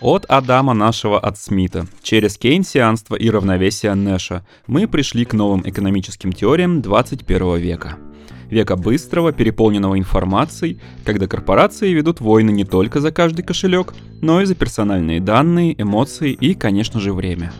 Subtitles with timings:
[0.00, 6.32] От Адама нашего от Смита, через кейнсианство и равновесие Нэша, мы пришли к новым экономическим
[6.32, 7.98] теориям 21 века.
[8.48, 13.92] Века быстрого, переполненного информацией, когда корпорации ведут войны не только за каждый кошелек,
[14.22, 17.52] но и за персональные данные, эмоции и, конечно же, время.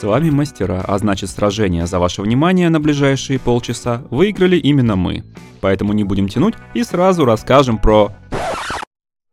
[0.00, 5.24] С вами мастера, а значит сражение за ваше внимание на ближайшие полчаса выиграли именно мы.
[5.60, 8.12] Поэтому не будем тянуть и сразу расскажем про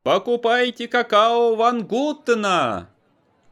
[0.06, 2.90] Покупайте какао Ван Гуттена!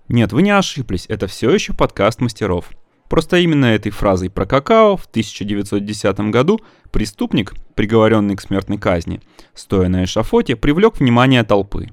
[0.08, 2.70] Нет, вы не ошиблись, это все еще подкаст мастеров.
[3.10, 6.60] Просто именно этой фразой про какао в 1910 году
[6.92, 9.20] преступник, приговоренный к смертной казни,
[9.56, 11.88] стоя на эшафоте, привлек внимание толпы.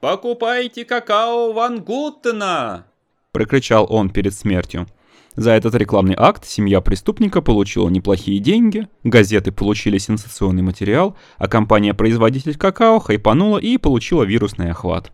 [0.00, 2.86] «Покупайте какао Ван Гуттена!»–
[3.30, 4.88] прокричал он перед смертью.
[5.36, 12.56] За этот рекламный акт семья преступника получила неплохие деньги, газеты получили сенсационный материал, а компания-производитель
[12.56, 15.12] какао хайпанула и получила вирусный охват.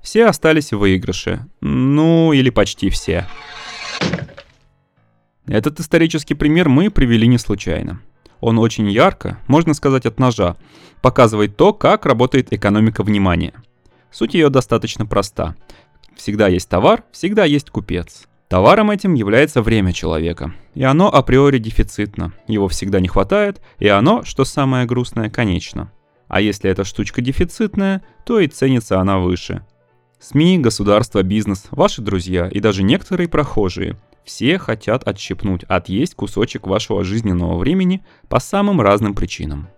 [0.00, 1.46] Все остались в выигрыше.
[1.60, 3.26] Ну, или почти все.
[5.46, 8.00] Этот исторический пример мы привели не случайно.
[8.40, 10.56] Он очень ярко, можно сказать от ножа,
[11.00, 13.54] показывает то, как работает экономика внимания.
[14.10, 15.54] Суть ее достаточно проста.
[16.16, 18.26] Всегда есть товар, всегда есть купец.
[18.52, 24.24] Товаром этим является время человека, и оно априори дефицитно, его всегда не хватает, и оно,
[24.24, 25.90] что самое грустное, конечно.
[26.28, 29.64] А если эта штучка дефицитная, то и ценится она выше.
[30.20, 37.04] СМИ, государство, бизнес, ваши друзья и даже некоторые прохожие– все хотят отщипнуть, отъесть кусочек вашего
[37.04, 39.70] жизненного времени по самым разным причинам.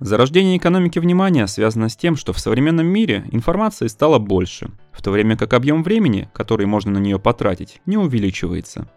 [0.00, 5.10] Зарождение экономики внимания связано с тем, что в современном мире информации стало больше, в то
[5.10, 8.88] время как объем времени, который можно на нее потратить, не увеличивается.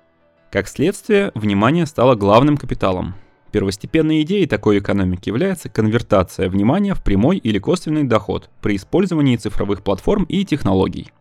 [0.52, 3.16] Как следствие, внимание стало главным капиталом.
[3.52, 9.82] Первостепенной идеей такой экономики является конвертация внимания в прямой или косвенный доход при использовании цифровых
[9.82, 11.12] платформ и технологий.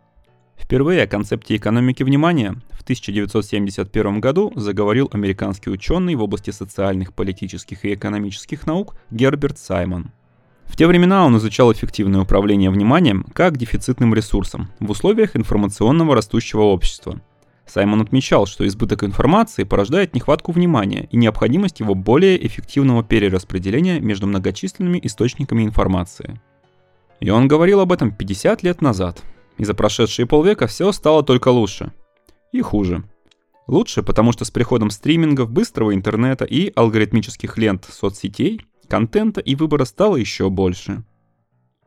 [0.60, 7.84] Впервые о концепте экономики внимания в 1971 году заговорил американский ученый в области социальных, политических
[7.84, 10.12] и экономических наук Герберт Саймон.
[10.66, 16.62] В те времена он изучал эффективное управление вниманием как дефицитным ресурсом в условиях информационного растущего
[16.62, 17.20] общества.
[17.66, 24.26] Саймон отмечал, что избыток информации порождает нехватку внимания и необходимость его более эффективного перераспределения между
[24.26, 26.40] многочисленными источниками информации.
[27.18, 29.22] И он говорил об этом 50 лет назад,
[29.60, 31.92] и за прошедшие полвека все стало только лучше.
[32.50, 33.04] И хуже.
[33.66, 39.84] Лучше, потому что с приходом стримингов, быстрого интернета и алгоритмических лент соцсетей, контента и выбора
[39.84, 41.04] стало еще больше.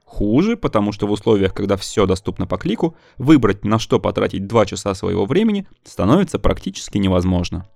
[0.05, 4.65] Хуже, потому что в условиях, когда все доступно по клику, выбрать на что потратить 2
[4.67, 7.67] часа своего времени становится практически невозможно.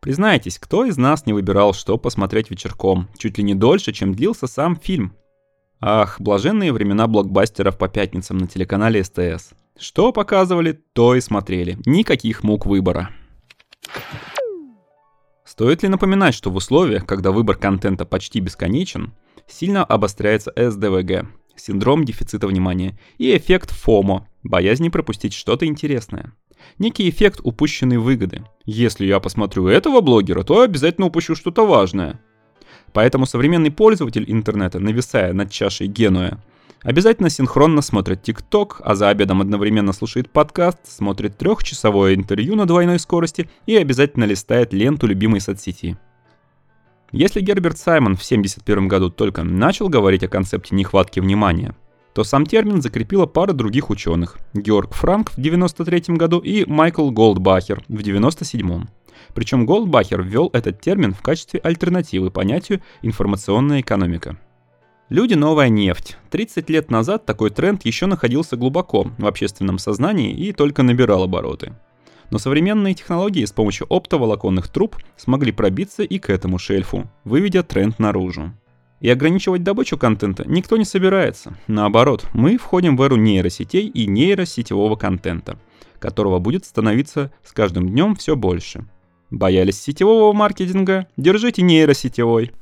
[0.00, 4.48] Признайтесь, кто из нас не выбирал, что посмотреть вечерком, чуть ли не дольше, чем длился
[4.48, 5.14] сам фильм–
[5.80, 9.50] Ах, блаженные времена блокбастеров по пятницам на телеканале СТС.
[9.78, 11.78] Что показывали, то и смотрели.
[11.86, 13.10] Никаких мук выбора.
[15.44, 19.12] Стоит ли напоминать, что в условиях, когда выбор контента почти бесконечен,
[19.46, 26.32] сильно обостряется СДВГ, синдром дефицита внимания, и эффект ФОМО, боязнь пропустить что-то интересное.
[26.78, 28.44] Некий эффект упущенной выгоды.
[28.64, 32.20] Если я посмотрю этого блогера, то обязательно упущу что-то важное.
[32.92, 36.38] Поэтому современный пользователь интернета, нависая над чашей Генуя,
[36.82, 42.98] обязательно синхронно смотрит ТикТок, а за обедом одновременно слушает подкаст, смотрит трехчасовое интервью на двойной
[42.98, 45.98] скорости и обязательно листает ленту любимой соцсети.
[47.10, 51.74] Если Герберт Саймон в 1971 году только начал говорить о концепте нехватки внимания,
[52.12, 57.76] то сам термин закрепила пара других ученых– Георг Франк в 1993 году и Майкл Голдбахер
[57.88, 58.86] в 1997.
[59.34, 64.36] Причем Голдбахер ввел этот термин в качестве альтернативы понятию информационная экономика.
[65.08, 66.18] Люди– новая нефть.
[66.28, 71.72] 30 лет назад такой тренд еще находился глубоко в общественном сознании и только набирал обороты.
[72.30, 77.98] Но современные технологии с помощью оптоволоконных труб смогли пробиться и к этому шельфу, выведя тренд
[77.98, 78.52] наружу.
[79.00, 81.56] И ограничивать добычу контента никто не собирается.
[81.68, 85.58] Наоборот, мы входим в эру нейросетей и нейросетевого контента,
[86.00, 88.84] которого будет становиться с каждым днем все больше–
[89.30, 91.06] Боялись сетевого маркетинга?
[91.18, 92.52] Держите нейросетевой.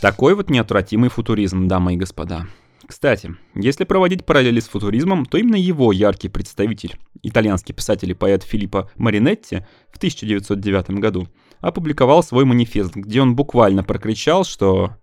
[0.00, 2.46] Такой вот неотвратимый футуризм, дамы и господа.
[2.86, 8.44] Кстати, если проводить параллели с футуризмом, то именно его яркий представитель, итальянский писатель и поэт
[8.44, 11.26] Филиппо Маринетти в 1909 году,
[11.60, 14.96] опубликовал свой манифест, где он буквально прокричал, что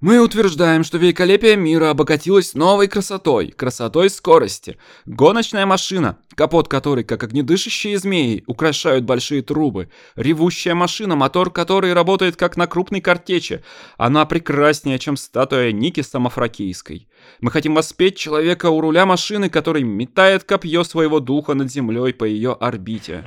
[0.00, 4.78] Мы утверждаем, что великолепие мира обогатилось новой красотой, красотой скорости.
[5.04, 9.90] Гоночная машина, капот которой, как огнедышащие змеи, украшают большие трубы.
[10.16, 13.62] Ревущая машина, мотор которой работает как на крупной картече.
[13.98, 17.06] Она прекраснее, чем статуя Ники Самофракийской.
[17.42, 22.24] Мы хотим воспеть человека у руля машины, который метает копье своего духа над землей по
[22.24, 23.22] ее орбите.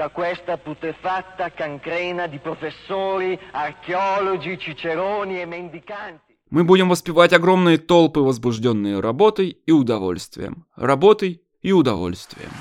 [6.53, 10.67] Мы будем воспевать огромные толпы, возбужденные работой и удовольствием.
[10.75, 12.51] Работой и удовольствием.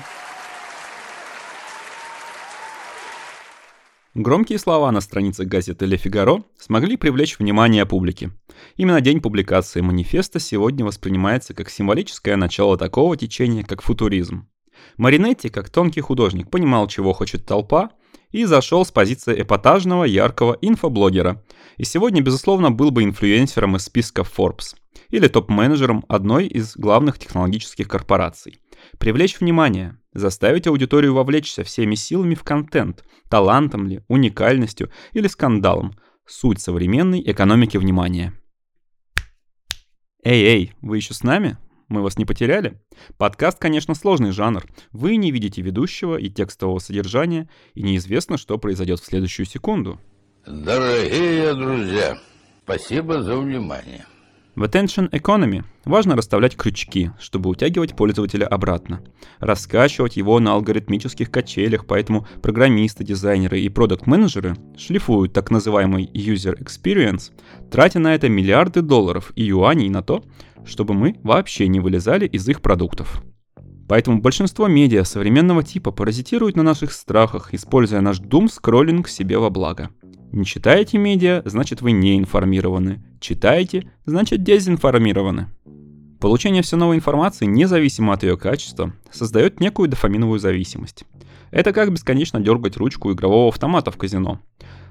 [4.15, 8.31] Громкие слова на страницах газеты «Ле Фигаро» смогли привлечь внимание публики.
[8.77, 14.49] Именно день публикации манифеста сегодня воспринимается как символическое начало такого течения, как футуризм.
[14.97, 17.91] Маринетти, как тонкий художник, понимал, чего хочет толпа,
[18.33, 21.41] и зашел с позиции эпатажного, яркого инфоблогера.
[21.77, 24.75] И сегодня, безусловно, был бы инфлюенсером из списка Forbes
[25.09, 28.59] или топ-менеджером одной из главных технологических корпораций.
[28.97, 35.97] Привлечь внимание, заставить аудиторию вовлечься всеми силами в контент, талантом ли, уникальностью или скандалом.
[36.25, 38.33] Суть современной экономики внимания.
[40.23, 41.57] Эй-эй, вы еще с нами?
[41.93, 42.81] Мы вас не потеряли?
[43.17, 44.65] Подкаст, конечно, сложный жанр.
[44.93, 49.99] Вы не видите ведущего и текстового содержания, и неизвестно, что произойдет в следующую секунду.
[50.47, 52.17] Дорогие друзья,
[52.63, 54.07] спасибо за внимание.
[54.55, 59.01] В Attention Economy важно расставлять крючки, чтобы утягивать пользователя обратно.
[59.39, 67.31] Раскачивать его на алгоритмических качелях, поэтому программисты, дизайнеры и продукт-менеджеры шлифуют так называемый User Experience,
[67.71, 70.23] тратя на это миллиарды долларов и юаней на то,
[70.65, 73.23] чтобы мы вообще не вылезали из их продуктов.
[73.93, 79.91] Поэтому большинство медиа современного типа паразитируют на наших страхах, используя наш дум-скроллинг себе во благо.
[80.31, 83.03] Не читаете медиа, значит вы не информированы.
[83.19, 85.49] Читаете, значит дезинформированы.
[86.19, 91.05] Получение все новой информации, независимо от ее качества, создает некую дофаминовую зависимость.
[91.51, 94.39] Это как бесконечно дергать ручку игрового автомата в казино.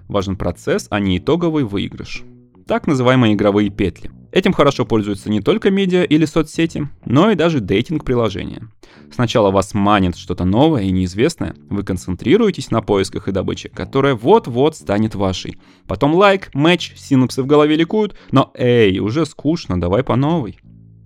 [0.06, 2.22] Важен процесс, а не итоговый выигрыш
[2.66, 4.10] так называемые игровые петли.
[4.32, 8.66] Этим хорошо пользуются не только медиа или соцсети, но и даже дейтинг-приложения.
[9.12, 14.74] Сначала вас манит что-то новое и неизвестное, вы концентрируетесь на поисках и добыче, которая вот-вот
[14.74, 15.58] станет вашей.
[15.86, 20.58] Потом лайк, матч, синапсы в голове ликуют, но эй, уже скучно, давай по новой.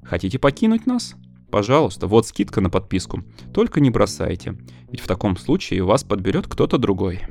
[0.04, 1.16] Хотите покинуть нас?
[1.50, 3.24] Пожалуйста, вот скидка на подписку.
[3.52, 4.56] Только не бросайте,
[4.88, 7.22] ведь в таком случае вас подберет кто-то другой.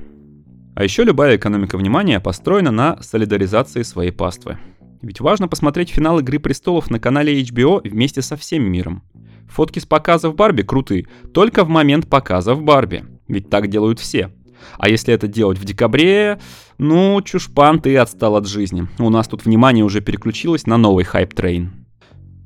[0.76, 4.58] А еще любая экономика внимания построена на солидаризации своей паствы.
[5.06, 9.04] Ведь важно посмотреть финал «Игры престолов» на канале HBO вместе со всем миром.
[9.48, 13.06] Фотки с показов Барби круты, только в момент показов Барби.
[13.28, 14.32] Ведь так делают все.
[14.80, 16.40] А если это делать в декабре,
[16.80, 18.88] ну, чушпан, ты отстал от жизни.
[18.98, 21.70] У нас тут внимание уже переключилось на новый hype train.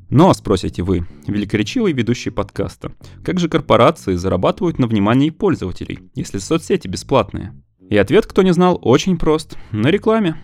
[0.10, 2.92] Но, спросите вы, великоречивый ведущий подкаста,
[3.24, 7.54] как же корпорации зарабатывают на внимании пользователей, если соцсети бесплатные?
[7.90, 9.58] И ответ, кто не знал, очень прост.
[9.72, 10.36] На рекламе.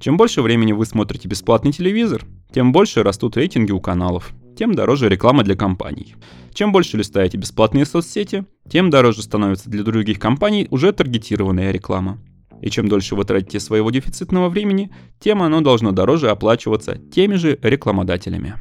[0.00, 5.08] Чем больше времени вы смотрите бесплатный телевизор, тем больше растут рейтинги у каналов, тем дороже
[5.08, 6.14] реклама для компаний.
[6.54, 12.18] Чем больше листаете бесплатные соцсети, тем дороже становится для других компаний уже таргетированная реклама.
[12.60, 17.58] И чем дольше вы тратите своего дефицитного времени, тем оно должно дороже оплачиваться теми же
[17.62, 18.54] рекламодателями.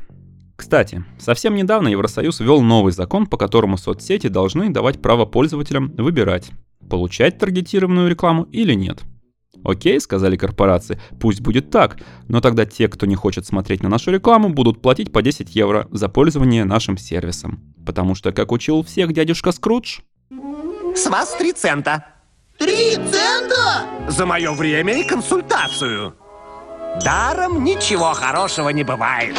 [0.55, 6.49] Кстати, совсем недавно Евросоюз ввел новый закон, по которому соцсети должны давать право пользователям выбирать,
[6.89, 9.03] получать таргетированную рекламу или нет.
[9.63, 14.11] Окей, сказали корпорации, пусть будет так, но тогда те, кто не хочет смотреть на нашу
[14.11, 17.59] рекламу, будут платить по 10 евро за пользование нашим сервисом.
[17.85, 19.99] Потому что, как учил всех дядюшка Скрудж...
[20.95, 22.05] С вас 3 цента.
[22.57, 24.09] Три цента?
[24.09, 26.15] За мое время и консультацию.
[27.03, 29.37] Даром ничего хорошего не бывает.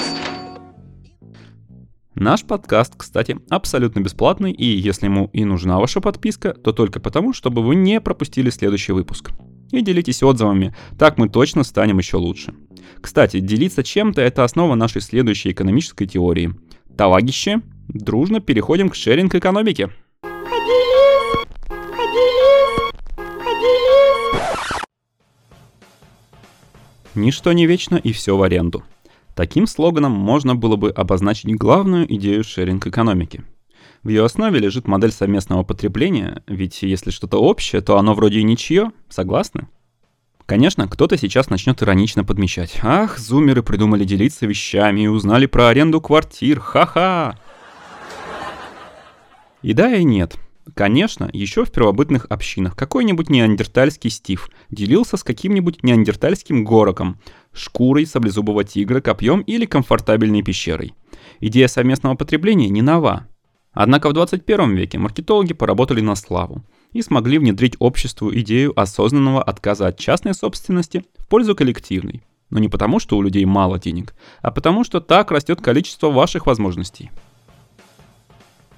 [2.15, 7.33] Наш подкаст, кстати, абсолютно бесплатный, и если ему и нужна ваша подписка, то только потому,
[7.33, 9.31] чтобы вы не пропустили следующий выпуск.
[9.71, 12.55] И делитесь отзывами, так мы точно станем еще лучше.
[13.01, 16.55] Кстати, делиться чем-то– это основа нашей следующей экономической теории.
[16.97, 19.91] Товарищи, дружно переходим к шеринг-экономике.
[20.23, 21.47] Поделись,
[21.91, 22.93] поделись,
[23.39, 24.83] поделись.
[27.15, 28.85] Ничто не вечно и все в аренду.
[29.35, 33.45] Таким слоганом можно было бы обозначить главную идею шеринг-экономики.
[34.03, 38.45] В ее основе лежит модель совместного потребления, ведь если что-то общее, то оно вроде и
[38.45, 39.69] ничье, согласны?
[40.47, 42.79] Конечно, кто-то сейчас начнет иронично подмечать.
[42.83, 47.39] Ах, зумеры придумали делиться вещами и узнали про аренду квартир, ха-ха!
[49.63, 50.39] И да, и нет.
[50.75, 57.21] Конечно, еще в первобытных общинах какой-нибудь неандертальский Стив делился с каким-нибудь неандертальским гороком,
[57.53, 60.95] шкурой саблезубого тигра, копьем или комфортабельной пещерой.
[61.41, 63.27] Идея совместного потребления не нова.
[63.73, 69.87] Однако в 21 веке маркетологи поработали на славу и смогли внедрить обществу идею осознанного отказа
[69.87, 72.23] от частной собственности в пользу коллективной.
[72.51, 76.47] Но не потому, что у людей мало денег, а потому, что так растет количество ваших
[76.47, 77.11] возможностей.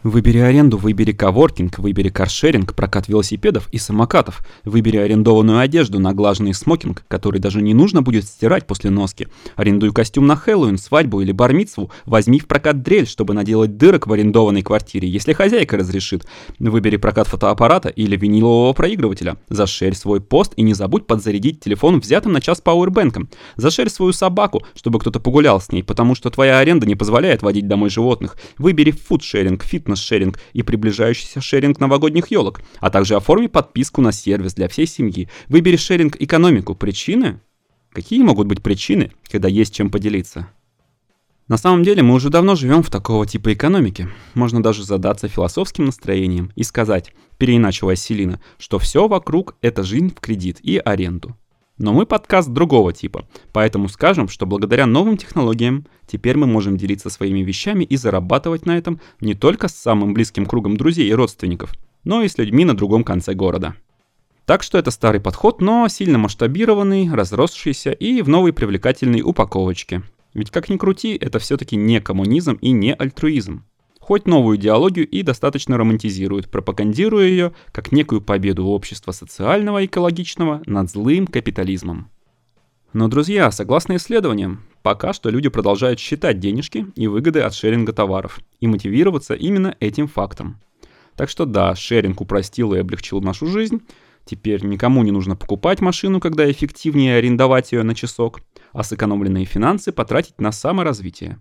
[0.03, 4.41] Выбери аренду, выбери коворкинг, выбери каршеринг, прокат велосипедов и самокатов.
[4.65, 9.29] Выбери арендованную одежду, наглаженный смокинг, который даже не нужно будет стирать после носки.
[9.57, 11.91] Арендуй костюм на Хэллоуин, свадьбу или бармицву.
[12.07, 16.25] Возьми в прокат дрель, чтобы наделать дырок в арендованной квартире, если хозяйка разрешит.
[16.59, 19.37] Выбери прокат фотоаппарата или винилового проигрывателя.
[19.51, 23.29] Зашерь свой пост и не забудь подзарядить телефон взятым на час пауэрбэнком.
[23.57, 27.69] Зашерь свою собаку, чтобы кто-то погулял с ней, потому что твоя аренда не позволяет водить
[27.69, 28.39] домой животных.
[28.57, 34.55] Выбери фудшеринг, фитнес фитнес-шеринг и приближающийся шеринг новогодних елок, а также оформи подписку на сервис
[34.55, 35.29] для всей семьи.
[35.49, 36.75] Выбери шеринг экономику.
[36.75, 37.41] Причины?
[37.93, 40.49] Какие могут быть причины, когда есть чем поделиться?
[41.49, 44.09] На самом деле мы уже давно живем в такого типа экономики.
[44.35, 50.21] Можно даже задаться философским настроением и сказать, переиначивая Селина, что все вокруг– это жизнь в
[50.21, 51.37] кредит и аренду.
[51.81, 57.09] Но мы подкаст другого типа, поэтому скажем, что благодаря новым технологиям теперь мы можем делиться
[57.09, 61.73] своими вещами и зарабатывать на этом не только с самым близким кругом друзей и родственников,
[62.05, 63.77] но и с людьми на другом конце города.
[64.45, 70.03] Так что это старый подход, но сильно масштабированный, разросшийся и в новой привлекательной упаковочке.
[70.35, 73.65] Ведь как ни крути, это все-таки не коммунизм и не альтруизм
[74.11, 80.63] хоть новую идеологию и достаточно романтизирует, пропагандируя ее как некую победу общества социального и экологичного
[80.67, 82.11] над злым капитализмом.
[82.93, 88.41] Но, друзья, согласно исследованиям, пока что люди продолжают считать денежки и выгоды от шеринга товаров
[88.59, 90.59] и мотивироваться именно этим фактом.
[91.15, 93.81] Так что да, шеринг упростил и облегчил нашу жизнь.
[94.25, 98.41] Теперь никому не нужно покупать машину, когда эффективнее арендовать ее на часок,
[98.73, 101.39] а сэкономленные финансы потратить на саморазвитие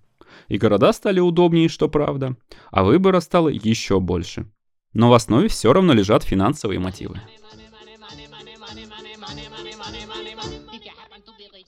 [0.48, 2.36] и города стали удобнее, что правда,
[2.72, 4.48] а выбора стало еще больше.
[4.94, 7.20] Но в основе все равно лежат финансовые мотивы.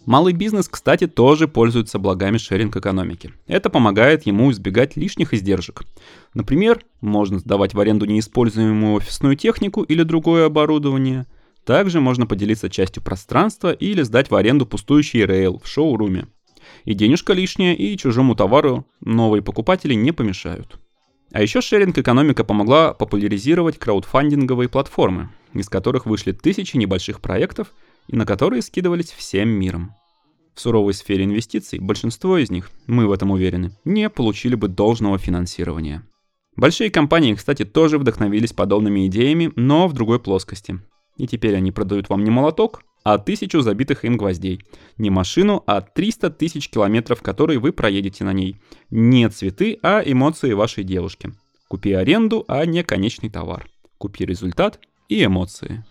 [0.05, 3.33] Малый бизнес, кстати, тоже пользуется благами шеринг-экономики.
[3.45, 5.83] Это помогает ему избегать лишних издержек.
[6.33, 11.27] Например, можно сдавать в аренду неиспользуемую офисную технику или другое оборудование.
[11.65, 16.25] Также можно поделиться частью пространства или сдать в аренду пустующий рейл в шоуруме.
[16.85, 20.79] И денежка лишняя, и чужому товару новые покупатели не помешают.
[21.31, 27.73] А еще шеринг-экономика помогла популяризировать краудфандинговые платформы, из которых вышли тысячи небольших проектов
[28.07, 29.93] и на которые скидывались всем миром.
[30.53, 35.17] В суровой сфере инвестиций большинство из них, мы в этом уверены, не получили бы должного
[35.17, 36.03] финансирования.
[36.57, 40.79] Большие компании, кстати, тоже вдохновились подобными идеями, но в другой плоскости.
[41.15, 44.63] И теперь они продают вам не молоток, а тысячу забитых им гвоздей.
[44.97, 48.61] Не машину, а 300 тысяч километров, которые вы проедете на ней.
[48.89, 51.33] Не цветы, а эмоции вашей девушки.
[51.67, 53.67] Купи аренду, а не конечный товар.
[53.97, 54.79] Купи результат
[55.09, 55.83] и эмоции.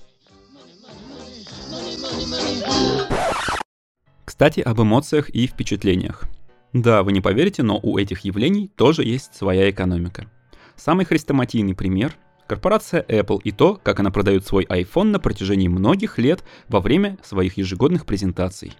[4.25, 6.25] Кстати, об эмоциях и впечатлениях.
[6.73, 10.31] Да, вы не поверите, но у этих явлений тоже есть своя экономика.
[10.76, 12.17] Самый хрестоматийный пример
[12.50, 17.16] корпорация Apple и то, как она продает свой iPhone на протяжении многих лет во время
[17.23, 18.73] своих ежегодных презентаций.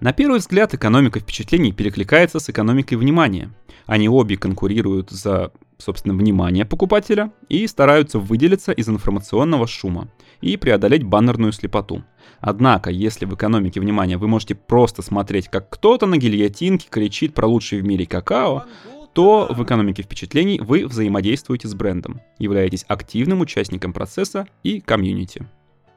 [0.00, 3.50] На первый взгляд экономика впечатлений перекликается с экономикой внимания.
[3.84, 10.08] Они обе конкурируют за, собственно, внимание покупателя и стараются выделиться из информационного шума
[10.40, 12.02] и преодолеть баннерную слепоту.
[12.40, 17.46] Однако, если в экономике внимания вы можете просто смотреть, как кто-то на гильотинке кричит про
[17.46, 18.64] лучший в мире какао,
[19.12, 25.46] то в экономике впечатлений вы взаимодействуете с брендом, являетесь активным участником процесса и комьюнити.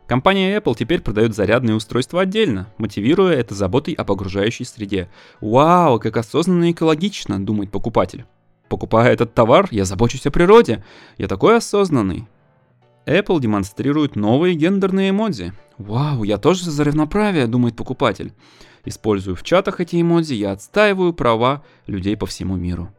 [0.07, 5.09] Компания Apple теперь продает зарядные устройства отдельно, мотивируя это заботой о погружающей среде.
[5.41, 8.25] «Вау, как осознанно и экологично»,— думает покупатель.
[8.69, 10.83] «Покупая этот товар, я забочусь о природе.
[11.17, 12.27] Я такой осознанный».
[13.07, 15.53] Apple демонстрирует новые гендерные эмодзи.
[15.79, 18.31] «Вау, я тоже за равноправие»,— думает покупатель.
[18.85, 22.93] Использую в чатах эти эмодзи, я отстаиваю права людей по всему миру.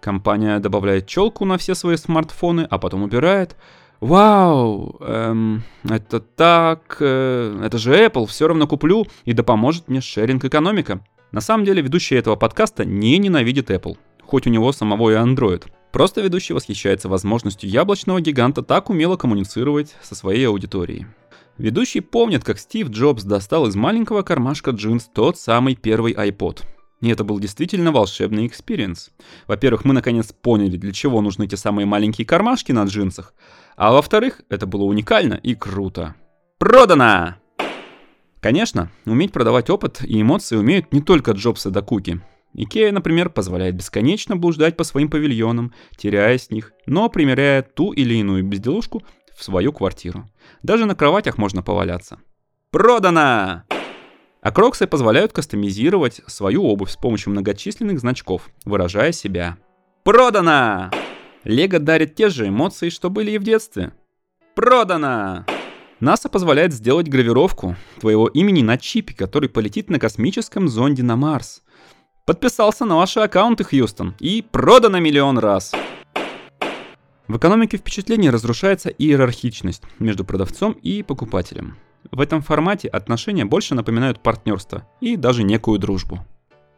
[0.00, 3.56] Компания добавляет челку на все свои смартфоны, а потом убирает.
[4.00, 10.00] Вау, эм, это так, э, это же Apple, все равно куплю, и да поможет мне
[10.00, 11.00] шеринг-экономика.
[11.32, 15.64] На самом деле ведущий этого подкаста не ненавидит Apple, хоть у него самого и Android.
[15.92, 21.06] Просто ведущий восхищается возможностью яблочного гиганта так умело коммуницировать со своей аудиторией.
[21.56, 26.64] Ведущий помнит, как Стив Джобс достал из маленького кармашка джинс тот самый первый iPod–
[27.06, 29.10] и это был действительно волшебный experience.
[29.46, 33.32] Во-первых, мы наконец поняли, для чего нужны те самые маленькие кармашки на джинсах.
[33.76, 36.16] А во-вторых, это было уникально и круто.
[36.58, 37.36] Продано!
[38.40, 42.20] Конечно, уметь продавать опыт и эмоции умеют не только Джобс и Докуки.
[42.54, 48.14] Икея, например, позволяет бесконечно блуждать по своим павильонам, теряясь в них, но примеряя ту или
[48.14, 49.04] иную безделушку
[49.36, 50.28] в свою квартиру.
[50.62, 52.18] Даже на кроватях можно поваляться.
[52.72, 53.62] Продано!
[54.46, 59.56] А кроксы позволяют кастомизировать свою обувь с помощью многочисленных значков, выражая себя.
[60.04, 60.92] Продано!
[61.42, 63.90] Лего дарит те же эмоции, что были и в детстве.
[64.54, 65.46] Продано!
[65.98, 71.64] НАСА позволяет сделать гравировку твоего имени на чипе, который полетит на космическом зонде на Марс.
[72.24, 75.72] Подписался на ваши аккаунты, Хьюстон, и продано миллион раз.
[77.26, 81.76] В экономике впечатлений разрушается иерархичность между продавцом и покупателем.
[82.10, 86.20] В этом формате отношения больше напоминают партнерство и даже некую дружбу.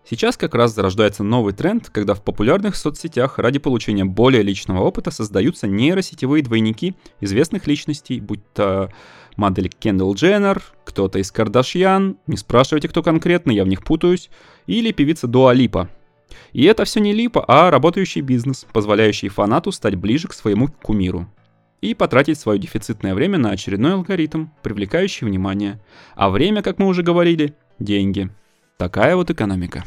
[0.08, 5.10] Сейчас как раз зарождается новый тренд, когда в популярных соцсетях ради получения более личного опыта
[5.10, 8.90] создаются нейросетевые двойники известных личностей, будь то
[9.36, 14.30] модель Кендалл Дженнер, кто-то из Кардашьян, не спрашивайте, кто конкретно, я в них путаюсь,
[14.66, 15.90] или певица Дуа Липа.
[16.52, 21.28] И это все не липа, а работающий бизнес, позволяющий фанату стать ближе к своему кумиру
[21.80, 25.80] и потратить свое дефицитное время на очередной алгоритм, привлекающий внимание.
[26.14, 28.30] А время, как мы уже говорили, деньги.
[28.76, 29.84] Такая вот экономика.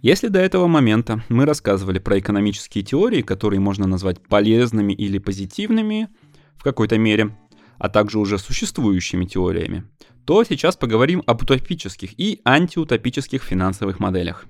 [0.00, 6.08] Если до этого момента мы рассказывали про экономические теории, которые можно назвать полезными или позитивными
[6.56, 7.36] в какой-то мере,
[7.78, 9.84] а также уже существующими теориями,
[10.24, 14.46] то сейчас поговорим об утопических и антиутопических финансовых моделях.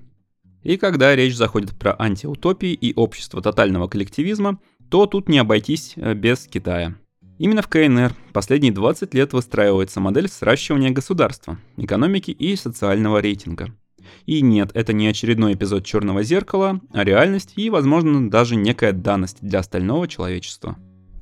[0.63, 6.13] И когда речь заходит про антиутопии и общество тотального коллективизма, то тут не обойтись э,
[6.13, 6.95] без Китая.
[7.37, 13.73] Именно в КНР последние 20 лет выстраивается модель сращивания государства, экономики и социального рейтинга–
[14.25, 19.37] и нет, это не очередной эпизод Черного зеркала, а реальность и, возможно, даже некая данность
[19.41, 20.77] для остального человечества.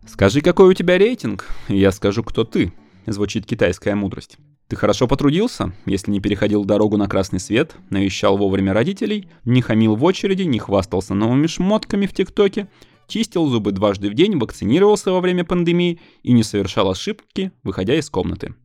[0.08, 2.74] «Скажи, какой у тебя рейтинг, и я скажу, кто ты»,—
[3.06, 4.38] звучит китайская мудрость.
[4.67, 9.95] Ты хорошо потрудился, если не переходил дорогу на красный свет, навещал вовремя родителей, не хамил
[9.95, 12.67] в очереди, не хвастался новыми шмотками в ТикТоке,
[13.07, 18.09] чистил зубы дважды в день, вакцинировался во время пандемии и не совершал ошибки, выходя из
[18.09, 18.55] комнаты.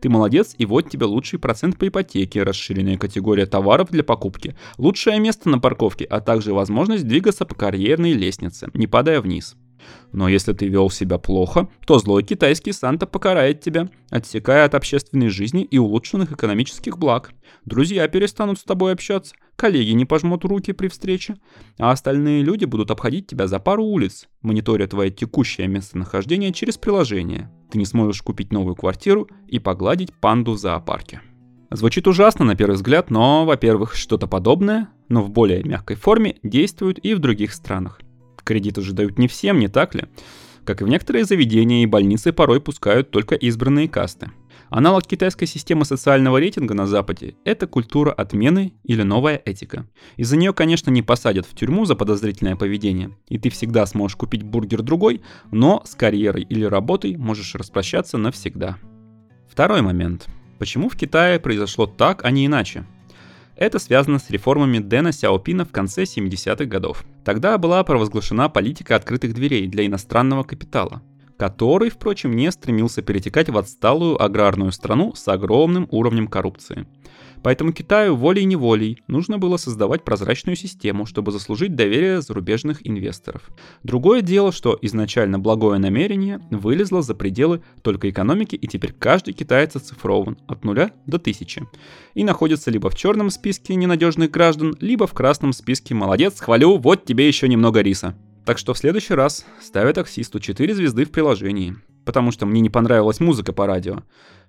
[0.00, 5.18] Ты молодец, и вот тебе лучший процент по ипотеке, расширенная категория товаров для покупки, лучшее
[5.20, 9.56] место на парковке, а также возможность двигаться по карьерной лестнице, не падая вниз.
[10.12, 15.28] Но если ты вел себя плохо, то злой китайский Санта покарает тебя, отсекая от общественной
[15.28, 17.32] жизни и улучшенных экономических благ.
[17.64, 21.36] Друзья перестанут с тобой общаться, коллеги не пожмут руки при встрече,
[21.78, 27.50] а остальные люди будут обходить тебя за пару улиц, мониторя твое текущее местонахождение через приложение.
[27.70, 31.20] Ты не сможешь купить новую квартиру и погладить панду в зоопарке.
[31.70, 37.04] Звучит ужасно на первый взгляд, но, во-первых, что-то подобное, но в более мягкой форме действует
[37.04, 38.00] и в других странах.
[38.46, 40.04] Кредиты же дают не всем, не так ли?
[40.64, 44.30] Как и в некоторые заведения и больницы порой пускают только избранные касты.
[44.70, 49.86] Аналог китайской системы социального рейтинга на Западе– это культура отмены или новая этика.
[50.16, 54.44] Из-за нее, конечно, не посадят в тюрьму за подозрительное поведение, и ты всегда сможешь купить
[54.44, 58.78] бургер другой, но с карьерой или работой можешь распрощаться навсегда.
[59.50, 60.28] Второй момент.
[60.58, 62.86] Почему в Китае произошло так, а не иначе?
[63.56, 67.04] Это связано с реформами Дэна Сяопина в конце 70-х годов.
[67.24, 71.00] Тогда была провозглашена политика открытых дверей для иностранного капитала,
[71.38, 76.86] который, впрочем, не стремился перетекать в отсталую аграрную страну с огромным уровнем коррупции.
[77.46, 83.42] Поэтому Китаю волей-неволей нужно было создавать прозрачную систему, чтобы заслужить доверие зарубежных инвесторов.
[83.84, 89.76] Другое дело, что изначально благое намерение вылезло за пределы только экономики, и теперь каждый китаец
[89.76, 91.62] оцифрован от нуля до тысячи.
[92.14, 97.04] И находится либо в черном списке ненадежных граждан, либо в красном списке «Молодец, хвалю, вот
[97.04, 98.16] тебе еще немного риса».
[98.44, 102.70] Так что в следующий раз ставя таксисту 4 звезды в приложении, потому что мне не
[102.70, 104.02] понравилась музыка по радио.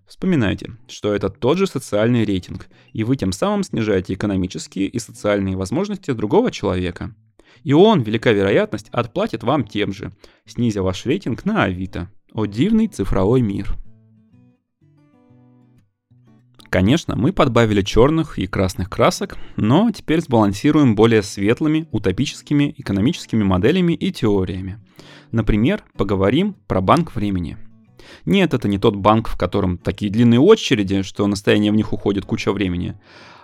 [0.08, 5.58] Вспоминайте, что это тот же социальный рейтинг, и вы тем самым снижаете экономические и социальные
[5.58, 7.14] возможности другого человека.
[7.64, 10.14] И он, велика вероятность, отплатит вам тем же,
[10.46, 12.10] снизя ваш рейтинг на Авито.
[12.32, 13.76] О дивный цифровой мир.
[16.70, 23.94] Конечно, мы подбавили черных и красных красок, но теперь сбалансируем более светлыми, утопическими экономическими моделями
[23.94, 24.80] и теориями.
[25.32, 27.58] Например, поговорим про банк времени–
[28.26, 32.26] нет, это не тот банк, в котором такие длинные очереди, что настояние в них уходит
[32.26, 32.96] куча времени,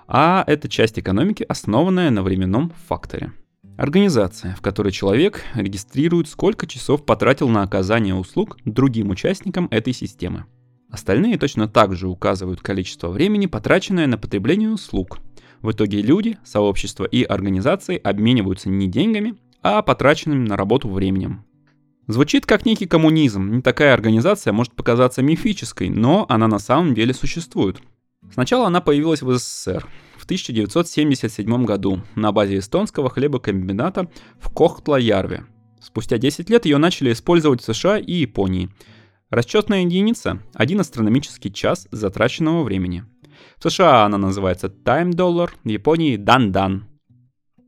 [0.07, 3.31] а это часть экономики, основанная на временном факторе.
[3.77, 10.45] Организация, в которой человек регистрирует, сколько часов потратил на оказание услуг другим участникам этой системы.
[10.91, 15.17] Остальные точно так же указывают количество времени, потраченное на потребление услуг.
[15.63, 21.43] В итоге люди, сообщества и организации обмениваются не деньгами, а потраченным на работу временем.
[22.07, 23.49] Звучит как некий коммунизм.
[23.55, 27.79] Не такая организация может показаться мифической, но она на самом деле существует.
[28.33, 29.87] Сначала она появилась в СССР
[30.17, 35.45] в 1977 году на базе эстонского хлебокомбината в Кохтла-Ярве.
[35.81, 38.69] Спустя 10 лет ее начали использовать в США и Японии.
[39.29, 43.05] Расчетная единица– один астрономический час затраченного времени.
[43.57, 46.83] В США она называется Time Dollar, в Японии– Dan-Dan.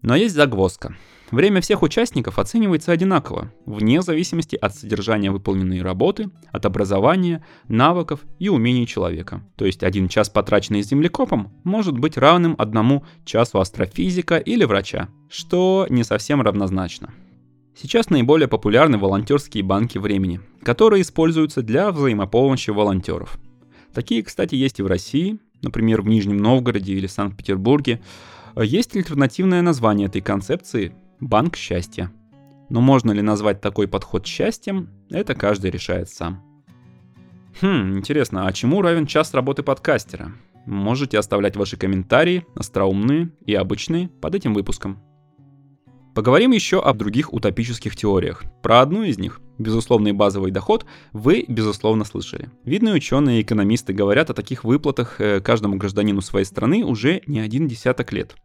[0.01, 0.95] Но есть загвоздка.
[1.31, 8.49] Время всех участников оценивается одинаково, вне зависимости от содержания выполненной работы, от образования, навыков и
[8.49, 9.41] умений человека.
[9.55, 15.87] То есть один час, потраченный землекопом, может быть равным одному часу астрофизика или врача, что
[15.89, 17.11] не совсем равнозначно.
[17.75, 23.39] Сейчас наиболее популярны волонтерские банки времени, которые используются для взаимопомощи волонтеров.
[23.93, 27.99] Такие, кстати, есть и в России, например, в Нижнем Новгороде или Санкт-Петербурге.
[28.55, 32.11] Есть альтернативное название этой концепции– банк счастья.
[32.69, 36.43] Но можно ли назвать такой подход счастьем, это каждый решает сам.
[37.61, 40.33] Хм, интересно, а чему равен час работы подкастера?
[40.65, 44.99] Можете оставлять ваши комментарии, остроумные и обычные, под этим выпуском.
[46.15, 48.45] Поговорим еще об других утопических теориях.
[48.63, 52.49] Про одну из них, безусловный базовый доход, вы, безусловно, слышали.
[52.63, 57.41] Видные ученые и экономисты говорят о таких выплатах э, каждому гражданину своей страны уже не
[57.41, 58.35] один десяток лет.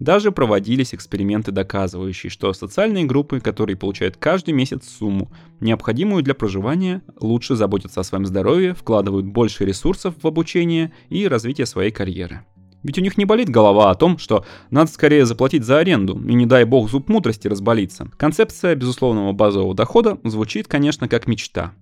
[0.00, 7.02] Даже проводились эксперименты, доказывающие, что социальные группы, которые получают каждый месяц сумму, необходимую для проживания,
[7.20, 12.46] лучше заботятся о своем здоровье, вкладывают больше ресурсов в обучение и развитие своей карьеры.
[12.82, 16.32] Ведь у них не болит голова о том, что надо скорее заплатить за аренду, и
[16.32, 18.10] не дай бог зуб мудрости разболится.
[18.16, 21.74] Концепция безусловного базового дохода звучит, конечно, как мечта.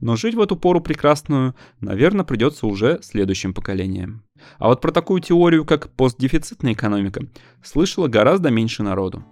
[0.00, 4.25] Но жить в эту пору прекрасную, наверное, придется уже следующим поколениям.
[4.58, 7.22] А вот про такую теорию, как постдефицитная экономика,
[7.62, 9.24] слышало гораздо меньше народу.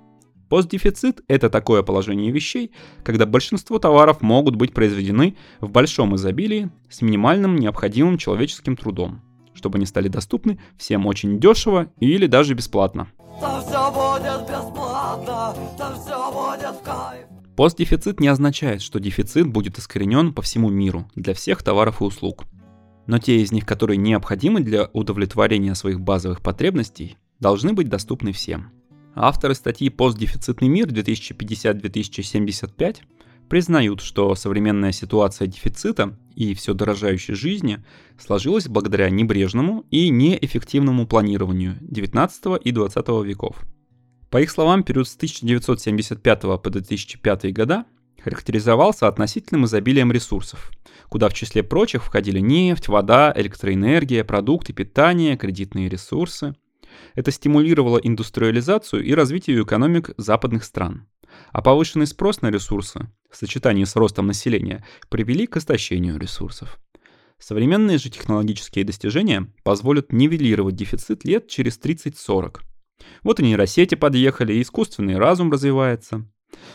[0.48, 2.70] Постдефицит– это такое положение вещей,
[3.02, 9.22] когда большинство товаров могут быть произведены в большом изобилии с минимальным необходимым человеческим трудом
[9.54, 13.08] чтобы они стали доступны всем очень дешево или даже бесплатно.
[17.56, 22.44] Постдефицит не означает, что дефицит будет искоренен по всему миру для всех товаров и услуг.
[23.06, 28.70] Но те из них, которые необходимы для удовлетворения своих базовых потребностей, должны быть доступны всем.
[29.14, 32.96] Авторы статьи «Постдефицитный мир 2050-2075»
[33.48, 37.84] признают, что современная ситуация дефицита и все дорожающей жизни
[38.18, 43.64] сложилась благодаря небрежному и неэффективному планированию 19 и 20 веков.
[44.30, 47.84] По их словам, период с 1975 по 2005 года
[48.24, 50.70] характеризовался относительным изобилием ресурсов,
[51.08, 56.54] куда в числе прочих входили нефть, вода, электроэнергия, продукты питания, кредитные ресурсы.
[57.14, 61.06] Это стимулировало индустриализацию и развитие экономик западных стран.
[61.52, 66.78] А повышенный спрос на ресурсы в сочетании с ростом населения привели к истощению ресурсов.
[67.38, 72.60] Современные же технологические достижения позволят нивелировать дефицит лет через 30-40.
[73.22, 76.26] Вот и нейросети подъехали, и искусственный разум развивается.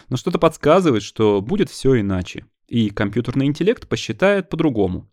[0.10, 2.46] Но что-то подсказывает, что будет все иначе.
[2.68, 5.10] И компьютерный интеллект посчитает по-другому.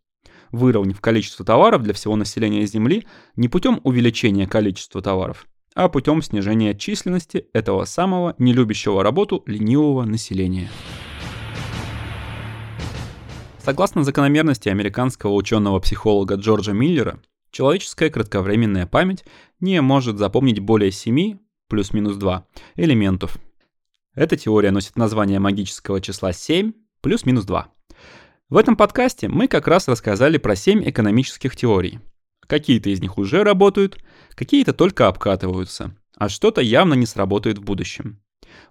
[0.53, 6.75] Выровняв количество товаров для всего населения Земли не путем увеличения количества товаров, а путем снижения
[6.75, 10.71] численности этого самого нелюбящего работу ленивого населения.
[13.59, 19.25] Согласно закономерности американского ученого-психолога Джорджа Миллера, человеческая кратковременная память
[19.59, 23.39] не может запомнить более 7, плюс-минус 2, элементов.
[24.17, 27.69] Эта теория носит название магического числа 7, плюс-минус 2.
[28.49, 32.01] В этом подкасте мы как раз рассказали про 7 экономических теорий–
[32.47, 33.99] Какие-то из них уже работают,
[34.35, 38.21] какие-то только обкатываются, а что-то явно не сработает в будущем.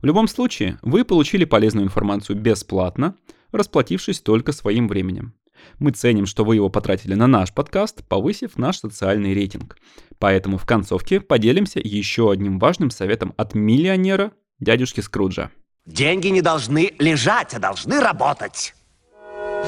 [0.02, 3.16] В любом случае, вы получили полезную информацию бесплатно,
[3.52, 5.34] расплатившись только своим временем.
[5.80, 9.78] Мы ценим, что вы его потратили на наш подкаст, повысив наш социальный рейтинг.
[10.20, 15.50] Поэтому в концовке поделимся еще одним важным советом от миллионера дядюшки Скруджа.
[15.86, 18.74] Деньги не должны лежать, а должны работать.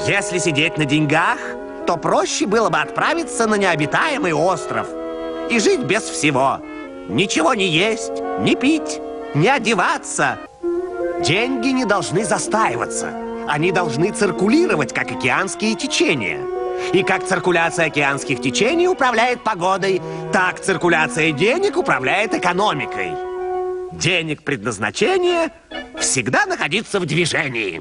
[0.06, 1.38] Если сидеть на деньгах,
[1.86, 4.88] то проще было бы отправиться на необитаемый остров
[5.50, 6.60] и жить без всего.
[7.08, 9.00] Ничего не есть, не пить,
[9.34, 10.38] не одеваться.
[11.24, 13.12] Деньги не должны застаиваться.
[13.48, 16.40] Они должны циркулировать, как океанские течения.
[16.92, 23.27] И как циркуляция океанских течений управляет погодой, так циркуляция денег управляет экономикой.
[23.92, 25.50] Денег предназначение
[25.98, 27.76] всегда находиться в движении.